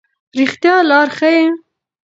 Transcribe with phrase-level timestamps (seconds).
[0.37, 1.45] رښتیا لار ښيي.